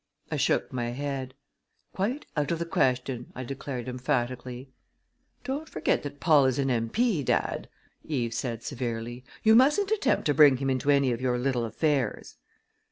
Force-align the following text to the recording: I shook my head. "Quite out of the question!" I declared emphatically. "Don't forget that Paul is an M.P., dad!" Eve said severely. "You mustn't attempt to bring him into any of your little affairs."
I 0.31 0.35
shook 0.37 0.73
my 0.73 0.89
head. 0.89 1.35
"Quite 1.93 2.25
out 2.35 2.49
of 2.49 2.57
the 2.57 2.65
question!" 2.65 3.31
I 3.35 3.43
declared 3.43 3.87
emphatically. 3.87 4.71
"Don't 5.43 5.69
forget 5.69 6.01
that 6.01 6.19
Paul 6.19 6.45
is 6.45 6.57
an 6.57 6.71
M.P., 6.71 7.21
dad!" 7.21 7.69
Eve 8.03 8.33
said 8.33 8.63
severely. 8.63 9.23
"You 9.43 9.53
mustn't 9.53 9.91
attempt 9.91 10.25
to 10.25 10.33
bring 10.33 10.57
him 10.57 10.71
into 10.71 10.89
any 10.89 11.11
of 11.11 11.21
your 11.21 11.37
little 11.37 11.65
affairs." 11.65 12.37